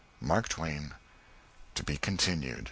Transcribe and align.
MARK 0.19 0.49
TWAIN. 0.49 0.95
(_To 1.75 1.85
be 1.85 1.95
Continued. 1.95 2.59